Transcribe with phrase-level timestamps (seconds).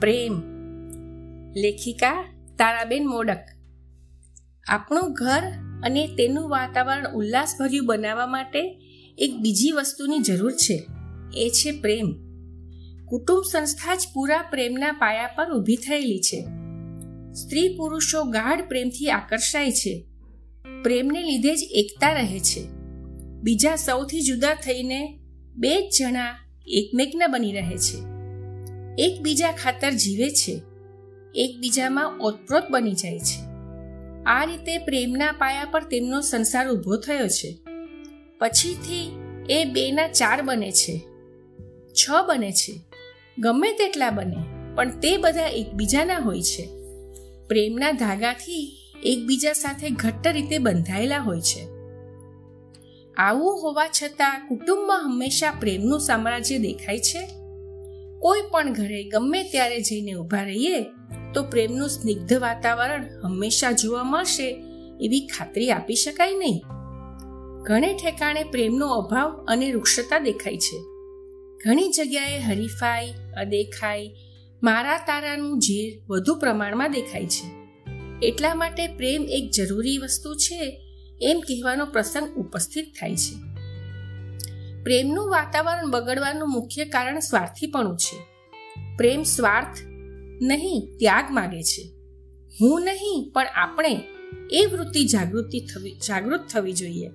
[0.00, 0.42] પ્રેમ,
[1.56, 2.24] લેખિકા
[2.58, 3.38] તારાબેન મોડક.
[4.66, 5.42] આપણું ઘર
[5.82, 8.60] અને તેનું વાતાવરણ ઉલ્લાસભર્યું બનાવવા માટે
[9.18, 10.86] એક બીજી વસ્તુની જરૂર છે.
[11.34, 12.12] એ છે પ્રેમ.
[13.06, 16.40] કુટુંબ સંસ્થા જ પૂરા પ્રેમના પાયા પર ઊભી થયેલી છે.
[17.32, 20.06] સ્ત્રી પુરુષો ગાઢ પ્રેમથી આકર્ષાય છે.
[20.82, 22.68] પ્રેમને લીધે જ એકતા રહે છે.
[23.42, 25.18] બીજા સૌથી જુદા થઈને
[25.56, 28.07] બે જ જણા એકમેકના બની રહે છે.
[28.98, 30.62] એકબીજા ખાતર જીવે છે.
[31.34, 33.48] એકબીજામાં ઓતપ્રોત બની જાય છે.
[34.24, 37.58] આ રીતે પ્રેમના પાયા પર તેમનો સંસાર ઊભો થયો છે.
[38.38, 39.16] પછીથી
[39.50, 41.04] એ બેના ચાર બને છે.
[41.92, 42.80] છ બને છે.
[43.38, 44.36] ગમે તેટલા બને,
[44.74, 46.68] પણ તે બધા એકબીજાના હોય છે.
[47.48, 51.68] પ્રેમના ધાગાથી એકબીજા સાથે ઘટ્ટ રીતે બંધાયેલા હોય છે.
[53.16, 57.37] આવું હોવા છતાં કુટુંબમાં હંમેશા પ્રેમનું સામ્રાજ્ય દેખાય છે.
[58.20, 60.82] કોઈ પણ ઘરે ગમે ત્યારે જઈને ઊભા રહીએ,
[61.34, 64.50] તો પ્રેમનું સ્નિગ્ધ વાતાવરણ હંમેશા જોવા મળશે
[65.00, 66.62] એવી ખાતરી આપી શકાય નહીં.
[67.62, 70.80] ઘણે ઠેકાણે પ્રેમનો અભાવ અને વૃક્ષતા દેખાય છે.
[71.66, 74.14] ઘણી જગ્યાએ હરીફાઈ, અદેખાઈ
[74.62, 77.58] મારા તારાનું ઝેર વધુ પ્રમાણમાં દેખાય છે.
[78.22, 80.80] એટલા માટે પ્રેમ એક જરૂરી વસ્તુ છે
[81.22, 83.47] એમ કહેવાનો પ્રસંગ ઉપસ્થિત થાય છે.
[84.88, 88.26] પ્રેમનું વાતાવરણ બગડવાનું મુખ્ય કારણ સ્વાર્થીપણું છે.
[88.96, 89.78] પ્રેમ સ્વાર્થ
[90.42, 91.90] નહીં, ત્યાગ માગે છે.
[92.60, 94.00] હું નહીં, પણ આપણે
[94.50, 97.10] એ વૃત્તિ જાગૃતિ થવી, જાગૃત થવી જોઈએ.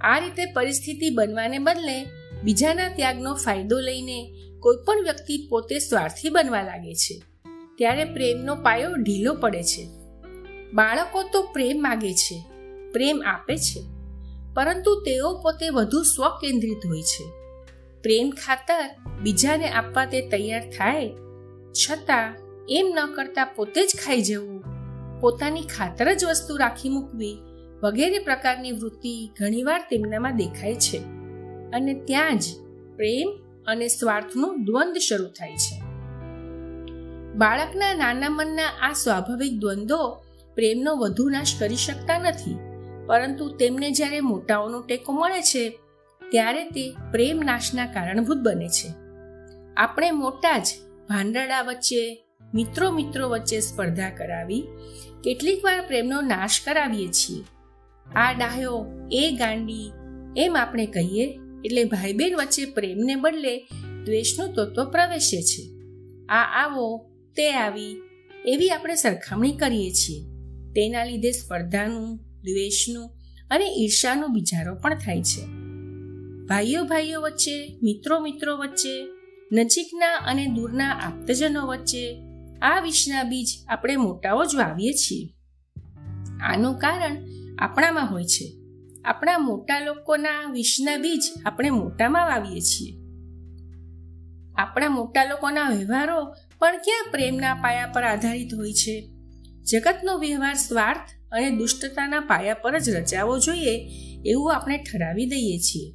[0.00, 2.06] આ રીતે પરિસ્થિતિ બનવાને બદલે
[2.42, 7.22] બીજાના ત્યાગનો ફાયદો લઈને કોઈ પણ વ્યક્તિ પોતે સ્વાર્થી બનવા લાગે છે.
[7.78, 9.88] ત્યારે પ્રેમનો પાયો ઢીલો પડે છે.
[10.72, 12.44] બાળકો તો પ્રેમ માગે છે.
[12.92, 13.91] પ્રેમ આપે છે.
[14.54, 17.24] પરંતુ તેઓ પોતે વધુ સ્વકેન્દ્રિત હોય છે.
[18.02, 18.90] પ્રેમ ખાતર
[19.22, 21.08] બીજાને આપવા તે તૈયાર થાય,
[21.72, 22.36] છતાં
[22.68, 24.64] એમ ન કરતા પોતે જ ખાઈ જવું,
[25.20, 27.38] પોતાની ખાતર જ વસ્તુ રાખી મૂકવી
[27.82, 30.98] વગેરે પ્રકારની વૃત્તિ ઘણીવાર તેમનામાં દેખાય છે.
[31.72, 32.42] અને ત્યાં જ
[32.96, 33.28] પ્રેમ
[33.66, 35.80] અને સ્વાર્થનું દ્વંદ શરૂ થાય છે.
[37.32, 40.24] બાળકના નાના મનના આ સ્વાભાવિક દ્વંદ્વો
[40.54, 42.71] પ્રેમનો વધુ નાશ કરી શકતા નથી.
[43.12, 45.78] પરંતુ તેમને જ્યારે મોટાઓનો ટેકો મળે છે,
[46.30, 48.88] ત્યારે તે પ્રેમ નાશના કારણભૂત બને છે.
[49.76, 50.66] આપણે મોટા જ
[51.08, 52.24] ભાંડરડા વચ્ચે
[52.54, 54.68] મિત્રો મિત્રો વચ્ચે સ્પર્ધા કરાવી,
[55.24, 57.44] કેટલીક વાર પ્રેમનો નાશ કરાવીએ છીએ.
[58.16, 59.92] આ ડાહ્યો, એ ગાંડી,
[60.36, 63.58] એમ આપણે કહીએ, એટલે ભાઈ બહેન વચ્ચે પ્રેમને બદલે
[64.04, 65.62] દ્વેષનું તત્વ પ્રવેશે છે.
[66.26, 68.02] આ આવો, તે આવી,
[68.46, 70.24] એવી આપણે સરખામણી કરીએ છીએ.
[70.72, 73.10] તેના લીધે સ્પર્ધાનું દ્વેષનું
[73.50, 75.46] અને ઈર્ષાનો બિજારો પણ થાય છે.
[76.46, 79.06] ભાઈઓ ભાઈઓ વચ્ચે મિત્રો મિત્રો વચ્ચે,
[79.52, 82.22] નજીકના અને દૂરના આપ્તજનો વચ્ચે,
[82.62, 85.34] આ વિષના બીજ આપણે મોટાઓ જ વાવીએ છીએ.
[86.40, 87.16] આનું કારણ
[87.58, 88.52] આપણામાં હોય છે.
[89.04, 92.96] આપણા મોટા લોકોના વિષના બીજ આપણે મોટામાં વાવીએ છીએ.
[94.58, 96.24] આપણા મોટા લોકોના વ્યવહારો
[96.58, 99.10] પણ ક્યાં પ્રેમના પાયા પર આધારિત હોય છે?
[99.72, 103.90] જગતનો વ્યવહાર સ્વાર્થ અને દુષ્ટતાના પાયા પર જ રચાવો જોઈએ
[104.24, 105.92] એવું આપણે ઠરાવી દઈએ છીએ.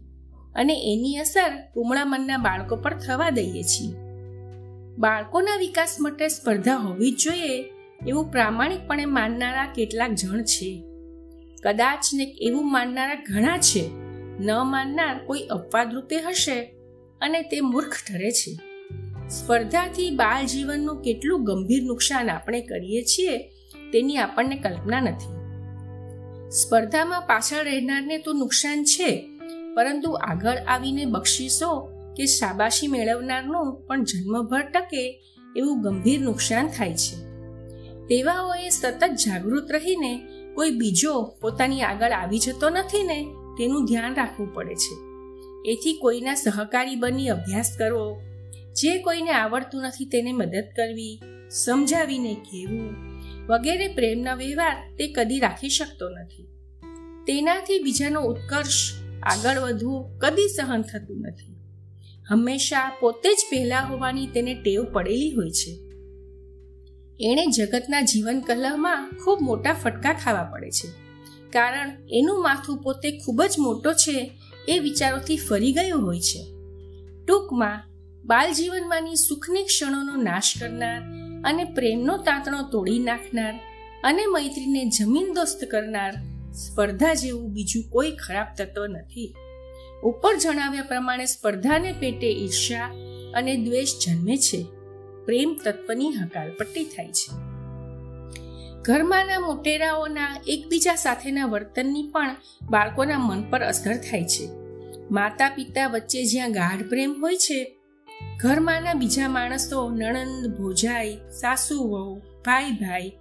[0.56, 3.96] અને એની અસર કુમળા મનના બાળકો પર થવા દઈએ છીએ.
[4.98, 7.64] બાળકોના વિકાસ માટે સ્પર્ધા હોવી જ જોઈએ
[8.08, 10.84] એવું પ્રામાણિકપણે માનનારા કેટલાક જણ છે.
[11.64, 13.90] કદાચ ને એવું માનનારા ઘણા છે.
[14.40, 16.62] ન માનનાર કોઈ અપવાદ રૂપે હશે
[17.22, 18.60] અને તે મૂર્ખ ઠરે છે.
[19.30, 23.38] સ્પર્ધાથી બાળ જીવનનું કેટલું ગંભીર નુકસાન આપણે કરીએ છીએ
[23.94, 25.38] તેની આપણને કલ્પના નથી.
[26.50, 29.30] સ્પર્ધામાં પાછળ રહેનારને તો નુકસાન છે,
[29.76, 35.24] પરંતુ આગળ આવીને બક્ષિસો કે શાબાશી મેળવનારનું પણ જન્મભર ટકે
[35.56, 37.28] એવું ગંભીર નુકસાન થાય છે.
[38.08, 40.22] તેવાઓએ સતત જાગૃત રહીને
[40.56, 43.24] કોઈ બીજો પોતાની આગળ આવી જતો નથી ને
[43.58, 44.96] તેનું ધ્યાન રાખવું પડે છે.
[45.72, 48.22] એથી કોઈના સહકારી બની અભ્યાસ કરવો,
[48.76, 53.07] જે કોઈને આવડતું નથી તેને મદદ કરવી, સમજાવીને કહેવું
[53.50, 56.44] વગેરે પ્રેમના વ્યવહાર તે કદી રાખી શકતો નથી.
[57.28, 61.56] તેનાથી બીજાનો ઉત્કર્ષ, આગળ વધવું કદી સહન થતું નથી.
[62.30, 65.72] હંમેશા પોતે જ પહેલા હોવાની તેને ટેવ પડેલી હોય છે.
[67.20, 70.88] એણે જગતના જીવન કલહમાં ખૂબ મોટા ફટકા ખાવા પડે છે.
[71.50, 74.32] કારણ એનું માથું પોતે ખૂબ જ મોટો છે
[74.68, 76.44] એ વિચારોથી ફરી ગયો હોય છે.
[77.26, 77.84] ટૂંકમાં
[78.26, 83.60] બાલ જીવનમાંની સુખની ક્ષણોનો નાશ કરનાર અને પ્રેમનો તાંતણો તોડી નાખનાર
[84.04, 86.14] અને મૈત્રીને જમીન દોસ્ત કરનાર
[86.54, 89.36] સ્પર્ધા જેવું બીજું કોઈ ખરાબ તત્વ નથી.
[90.04, 92.86] ઉપર જણાવ્યા પ્રમાણે સ્પર્ધાને પેટે ઈર્ષા
[93.34, 94.64] અને દ્વેષ જન્મે છે.
[95.26, 97.32] પ્રેમ તત્વની હકાલપટ્ટી થાય છે.
[98.82, 102.36] ઘરમાંના મોટેરાઓના એકબીજા સાથેના વર્તનની પણ
[102.70, 104.50] બાળકોના મન પર અસર થાય છે.
[105.12, 107.77] માતા પિતા વચ્ચે જ્યાં ગાઢ પ્રેમ હોય છે
[108.38, 113.12] ઘરમાંના બીજા માણસો, નણંદ, ભોજાઈ, સાસુ, વહુ, ભાઈ ભાઈ,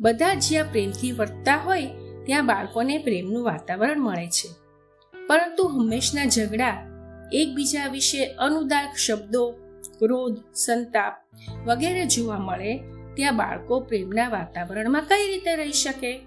[0.00, 1.86] બધા જ્યાં પ્રેમથી વર્તતા હોય,
[2.26, 4.48] ત્યાં બાળકોને પ્રેમનું વાતાવરણ મળે છે.
[5.26, 6.86] પરંતુ હંમેશના ઝઘડા,
[7.32, 9.50] એકબીજા વિશે અનુદાક શબ્દો,
[9.98, 11.12] ક્રોધ, સંતાપ
[11.64, 12.76] વગેરે જોવા મળે,
[13.14, 16.20] ત્યાં બાળકો પ્રેમના વાતાવરણમાં કઈ રીતે રહી શકે?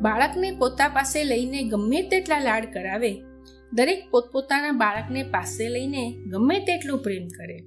[0.00, 3.22] બાળકને પોતા પાસે લઈને ગમે તેટલા લાડ કરાવે
[3.72, 7.58] દરેક પોતપોતાના બાળકને પાસે લઈને ગમે તેટલું પ્રેમ કરે.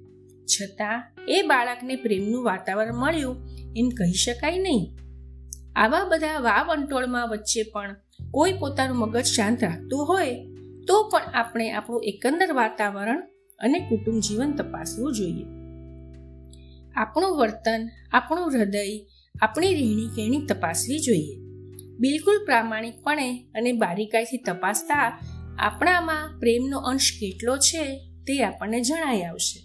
[0.46, 4.90] છતાં એ બાળકને પ્રેમનું વાતાવરણ મળ્યું એમ કહી શકાય નહીં.
[5.76, 7.96] આવા બધા વાવ અંટોળમાં વચ્ચે પણ
[8.30, 10.46] કોઈ પોતાનું મગજ શાંત રાખતું હોય,
[10.86, 13.20] તો પણ આપણે આપણું એકંદર વાતાવરણ
[13.60, 15.44] અને કુટુંબ જીવન તપાસવું જોઈએ.
[16.96, 18.98] આપણું વર્તન, આપણું હૃદય,
[19.42, 21.38] આપણી રહેણી કહેણી તપાસવી જોઈએ.
[21.98, 25.18] બિલકુલ પ્રામાણિકપણે અને બારીકાઈથી તપાસતા
[25.60, 27.96] આપણામાં પ્રેમનો અંશ કેટલો છે
[28.26, 29.60] તે આપણને જણાઈ આવશે.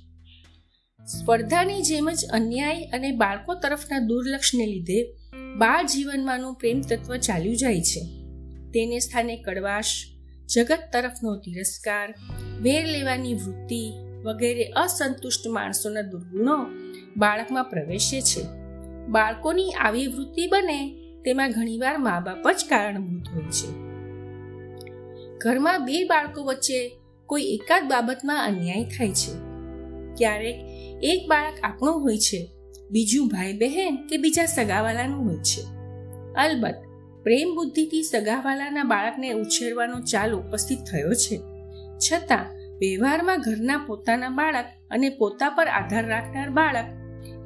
[1.05, 5.15] સ્પર્ધાની જેમ જ અન્યાય અને બાળકો તરફના દુર્લક્ષને લીધે
[5.57, 8.01] બાળ જીવનમાંનું પ્રેમ તત્વ ચાલ્યું જાય છે.
[8.73, 9.85] તેને સ્થાને કડવાશ,
[10.55, 12.13] જગત તરફનો તિરસ્કાર,
[12.61, 13.91] વેર લેવાની વૃત્તિ
[14.23, 16.65] વગેરે અસંતુષ્ટ માણસોના દુર્ગુણો
[17.17, 18.41] બાળકમાં પ્રવેશે છે.
[19.07, 20.89] બાળકોની આવી વૃત્તિ બને
[21.21, 23.84] તેમાં ઘણીવાર મા બાપ જ કારણભૂત હોય છે.
[25.37, 29.33] ઘરમાં બે બાળકો વચ્ચે કોઈ એકાદ બાબતમાં અન્યાય થાય છે.
[30.17, 30.55] ક્યારેક
[31.03, 32.51] એક બાળક આપણું હોય છે,
[32.91, 35.61] બીજું ભાઈ બહેન કે બીજા સગાવાલાનું હોય છે.
[36.33, 36.75] અલબત્ત,
[37.23, 41.37] પ્રેમ બુદ્ધિથી સગાવાલાના બાળકને ઉછેરવાનો ચાલ ઉપસ્થિત થયો છે.
[41.97, 42.45] છતાં,
[42.77, 46.85] વ્યવહારમાં ઘરના પોતાના બાળક અને પોતા પર આધાર રાખનાર બાળક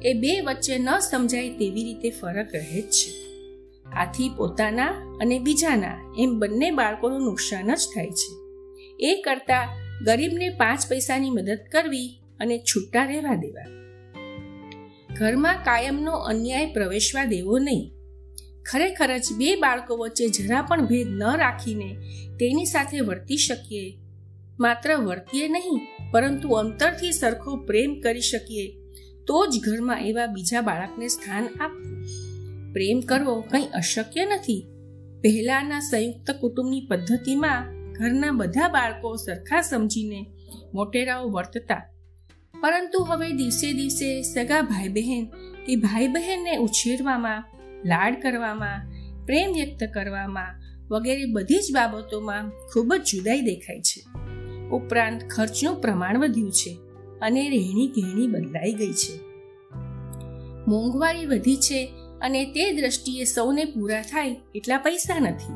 [0.04, 3.29] એ બે વચ્ચે ન સમજાય તેવી રીતે ફરક રહે જ છે.
[3.96, 8.40] આથી પોતાના અને બીજાના એમ બંને બાળકોનું નુકસાન જ થાય છે.
[9.00, 9.68] એ કરતાં
[10.04, 13.80] ગરીબને પાંચ પૈસાની મદદ કરવી અને છૂટા રહેવા દેવા.
[15.14, 17.92] ઘરમાં કાયમનો અન્યાય પ્રવેશવા દેવો નહીં.
[18.62, 21.96] ખરેખર જ બે બાળકો વચ્ચે જરા પણ ભેદ ન રાખીને
[22.40, 23.98] તેની સાથે વર્તી શકીએ.
[24.60, 25.80] માત્ર વર્તીએ નહીં,
[26.12, 28.72] પરંતુ અંતરથી સરખો પ્રેમ કરી શકીએ
[29.26, 32.29] તો જ ઘરમાં એવા બીજા બાળકને સ્થાન આપવું.
[32.72, 34.66] પ્રેમ કરવો કંઈ અશક્ય નથી.
[35.20, 40.26] પહેલાના સંયુક્ત કુટુંબની પદ્ધતિમાં ઘરના બધા બાળકો સરખા સમજીને
[40.74, 41.82] મોટેરાઓ વર્તતા.
[42.60, 45.24] પરંતુ હવે દિવસે દિવસે સગા ભાઈ બહેન
[45.66, 47.44] કે ભાઈ બહેનને ઉછેરવામાં,
[47.84, 48.90] લાડ કરવામાં,
[49.26, 54.04] પ્રેમ વ્યક્ત કરવામાં વગેરે બધી જ બાબતોમાં ખૂબ જ જુદાઈ દેખાય છે.
[54.68, 56.78] ઉપરાંત ખર્ચનું પ્રમાણ વધ્યું છે
[57.20, 59.18] અને રહેણી કહેણી બદલાઈ ગઈ છે.
[60.68, 65.54] મોંઘવારી વધી છે અને તે દ્રષ્ટિએ સૌને પૂરા થાય એટલા પૈસા નથી.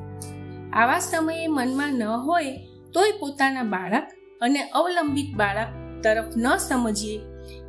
[0.72, 2.56] આવા સમયે મનમાં ન હોય
[2.92, 4.06] તોય પોતાના બાળક
[4.40, 5.70] અને અવલંબિત બાળક
[6.02, 7.18] તરફ ન સમજીએ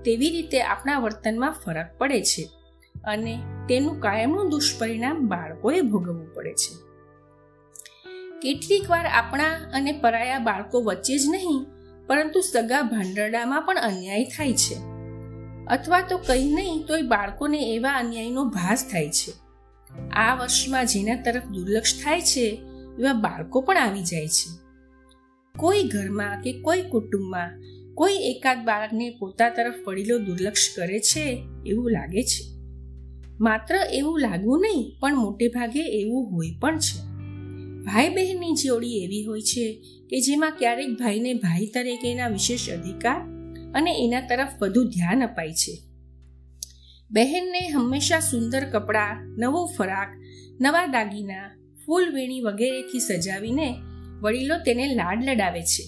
[0.03, 2.49] તેવી રીતે આપણા વર્તનમાં ફરક પડે છે
[3.03, 3.39] અને
[3.69, 6.73] તેનું કાયમનું દુષ્પરિણામ બાળકોએ ભોગવવું પડે છે.
[8.41, 11.65] કેટલીક વાર આપણા અને પરાયા બાળકો વચ્ચે જ નહીં,
[12.07, 14.94] પરંતુ સગા ભાંડરડામાં પણ અન્યાય થાય છે.
[15.67, 19.31] અથવા તો કંઈ નહીં, તોય બાળકોને એવા અન્યાયનો ભાસ થાય છે.
[20.11, 22.61] આ વર્ષમાં જેના તરફ દુર્લક્ષ થાય છે,
[22.99, 24.65] એવા બાળકો પણ આવી જાય છે.
[25.57, 27.51] કોઈ ઘરમાં કે કોઈ કુટુંબમાં
[27.93, 32.55] કોઈ એકાદ બાળકને પોતા તરફ વડીલો દુર્લક્ષ કરે છે, એવું લાગે છે.
[33.39, 37.15] માત્ર એવું લાગવું નહીં, પણ મોટે ભાગે એવું હોય પણ છે.
[37.83, 43.34] ભાઈ બહેનની જોડી એવી હોય છે કે જેમાં ક્યારેક ભાઈને ભાઈ તરીકેના વિશેષ અધિકાર
[43.75, 45.81] અને એના તરફ વધુ ધ્યાન અપાય છે.
[47.11, 50.07] બહેનને હંમેશા સુંદર કપડાં, નવો ફરાક,
[50.61, 51.51] નવા દાગીના,
[51.85, 53.77] ફૂલ વેણી વગેરેથી સજાવીને
[54.21, 55.83] વડીલો તેને લાડ લડાવે છે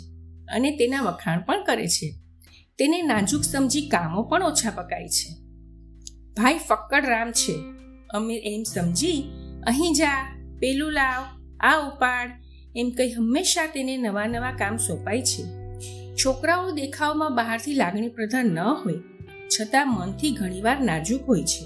[0.53, 2.15] અને તેના વખાણ પણ કરે છે.
[2.77, 5.33] તેને નાજુક સમજી કામો પણ ઓછા પકાય છે.
[6.33, 7.55] ભાઈ, ફક્કડ રામ છે.
[8.09, 9.23] અમે એમ સમજી,
[9.67, 11.23] અહીં જા, પેલું લાવ,
[11.59, 12.29] આ ઉપાડ.
[12.75, 15.66] એમ કહી હંમેશા તેને નવા નવા કામ સોંપાય છે.
[16.25, 18.93] છોકરાઓ દેખાવમાં બહારથી લાગણી પ્રધાન ન હોય,
[19.47, 21.65] છતાં મનથી ઘણીવાર નાજુક હોય છે.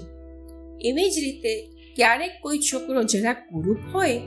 [0.80, 4.20] એવી જ રીતે, ક્યારેક કોઈ છોકરો જરાક કુરૂપ હોય,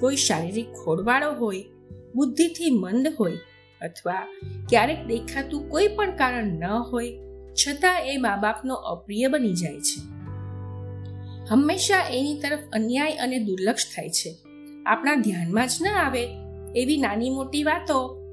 [0.00, 1.64] કોઈ શારીરિક ખોડવાળો હોય,
[2.14, 3.32] બુદ્ધિથી મંદ હોય,
[3.80, 4.26] અથવા
[4.68, 7.18] ક્યારેક દેખાતું કોઈ પણ કારણ ન હોય,
[7.54, 10.00] છતાં એ મા બાપનો અપ્રિય બની જાય છે.
[11.50, 14.36] હંમેશા એની તરફ અન્યાય અને દુર્લક્ષ થાય છે.
[14.86, 16.28] આપણા ધ્યાનમાં જ ન આવે
[16.76, 18.27] એવી નાની મોટી વાતો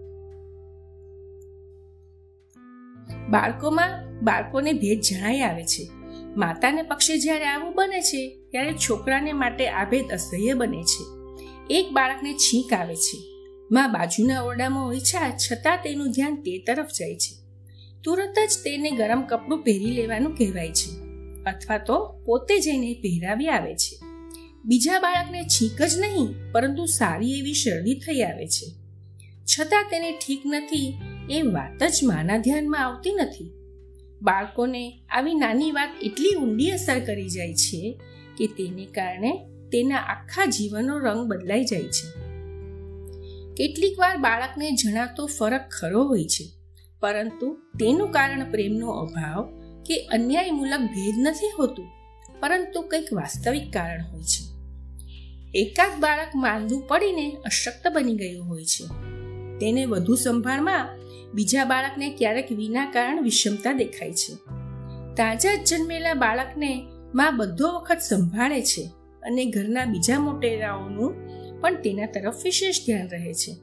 [3.30, 5.90] બાળકોમાં બાળકોને ભેદ જણાઈ આવે છે.
[6.38, 11.04] માતાને પક્ષે જ્યારે આવું બને છે, ત્યારે છોકરાને માટે આ ભેદ અસહ્ય બને છે.
[11.70, 13.18] એક બાળકને છીંક આવે છે.
[13.72, 17.34] માં બાજુના ઓરડામાં હોય છે છતાં તેનું ધ્યાન તે તરફ જાય છે.
[18.04, 20.92] તુરત જ તેને ગરમ કપડું પહેરી લેવાનું કહેવાય છે,
[21.44, 24.00] અથવા તો પોતે જઈને પહેરાવી આવે છે.
[24.66, 28.68] બીજા બાળકને છીંક જ નહીં, પરંતુ સારી એવી શરદી થઈ આવે છે.
[29.44, 30.94] છતાં તેને ઠીક નથી
[31.30, 33.52] એ વાત જ માના ધ્યાનમાં આવતી નથી.
[34.22, 38.00] બાળકોને આવી નાની વાત એટલી ઊંડી અસર કરી જાય છે
[38.38, 42.08] કે તેને કારણે તેના આખા જીવનનો રંગ બદલાઈ જાય છે.
[43.54, 46.46] કેટલીક વાર બાળકને જણાતો ફરક ખરો હોય છે,
[47.00, 49.42] પરંતુ તેનું કારણ પ્રેમનો અભાવ
[49.86, 51.86] કે અન્યાયમૂલક ભેદ નથી હોતું,
[52.40, 54.56] પરંતુ કંઈક વાસ્તવિક કારણ હોય છે.
[55.54, 58.86] એકાદ બાળક માંદું પડીને અશક્ત બની ગયું હોય છે.
[59.60, 61.05] તેને વધુ સંભાળમાં
[61.36, 64.36] બીજા બાળકને ક્યારેક વિના કારણ વિષમતા દેખાય છે.
[65.16, 68.90] તાજા જન્મેલા બાળકને માં બધો વખત સંભાળે છે
[69.24, 71.14] અને ઘરના બીજા મોટેરાઓનું
[71.62, 73.56] પણ તેના તરફ વિશેષ ધ્યાન રહે છે.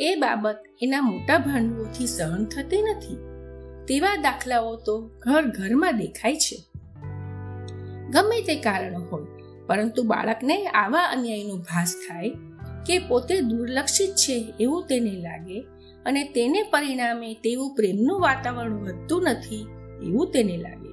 [0.00, 3.16] એ બાબત એના મોટા ભાંડુઓથી સહન થતી નથી.
[3.86, 6.56] તેવા દાખલાઓ તો ઘર ઘરમાં દેખાય છે.
[8.10, 9.22] ગમે તે કારણો હોય,
[9.66, 12.30] પરંતુ બાળકને આવા અન્યાયનો ભાસ થાય
[12.86, 15.64] કે પોતે દુર્લક્ષિત છે એવું તેને લાગે
[16.06, 19.66] અને તેને પરિણામે તેવું પ્રેમનું વાતાવરણ વધતું નથી
[20.02, 20.92] એવું તેને લાગે.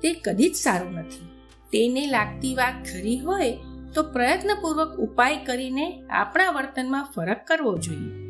[0.00, 1.26] તે કદી જ સારું નથી.
[1.72, 3.58] તેને લાગતી વાત ખરી હોય
[3.94, 8.26] તો પ્રયત્નપૂર્વક ઉપાય કરીને આપણા વર્તનમાં ફરક કરવો જોઈએ.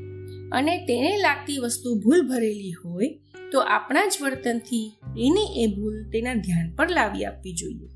[0.52, 3.18] અને તેને લાગતી વસ્તુ ભૂલ ભરેલી હોય
[3.52, 7.88] તો આપણા જ વર્તનથી એની એ ભૂલ તેના ધ્યાન પર લાવી આપવી જોઈએ.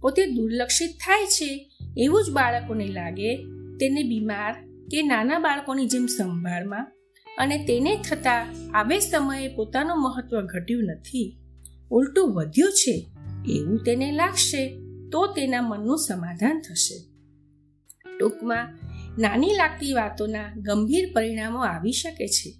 [0.00, 3.36] પોતે દુર્લક્ષિત થાય છે એવું જ બાળકોને લાગે,
[3.80, 4.52] તેને બીમાર
[4.90, 6.92] કે નાના બાળકોની જેમ સંભાળમાં
[7.40, 11.36] અને તેને થતા આવે સમયે પોતાનું મહત્વ ઘટ્યું નથી.
[11.90, 13.06] ઉલટું વધ્યું છે,
[13.48, 14.78] એવું તેને લાગશે,
[15.12, 16.96] તો તેના મનનું સમાધાન થશે.
[18.18, 18.78] ટૂંકમાં,
[19.18, 22.50] નાની લાગતી વાતોના ગંભીર પરિણામો આવી શકે છે.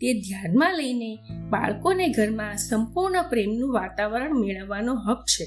[0.00, 1.18] તે ધ્યાનમાં લઈને
[1.50, 5.44] બાળકોને ઘરમાં સંપૂર્ણ પ્રેમનું વાતાવરણ મેળવવાનો હક છે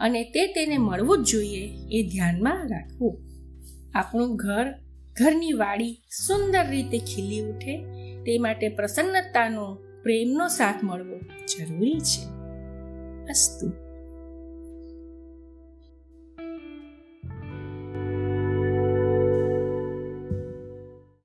[0.00, 3.20] અને તે તેને મળવું જ જોઈએ એ ધ્યાનમાં રાખવું.
[3.94, 4.66] આપણું ઘર,
[5.20, 7.97] ઘરની વાડી સુંદર રીતે ખીલી ઉઠે
[8.28, 12.24] તે માટે પ્રસન્નતાનો પ્રેમનો સાથ મળવો જરૂરી છે.
[13.30, 13.87] અસ્તુ.